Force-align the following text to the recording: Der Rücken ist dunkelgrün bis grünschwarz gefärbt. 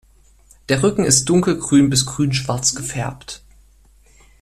Der 0.67 0.81
Rücken 0.81 1.03
ist 1.05 1.25
dunkelgrün 1.25 1.91
bis 1.91 2.07
grünschwarz 2.07 2.73
gefärbt. 2.73 3.43